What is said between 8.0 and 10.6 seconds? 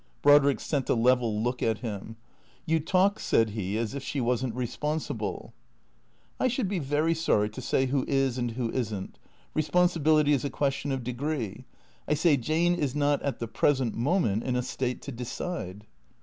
is and who is n't. Ee sponsibility is a